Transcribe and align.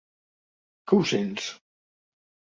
Que 0.91 0.97
ho 1.01 1.05
sents? 1.11 1.49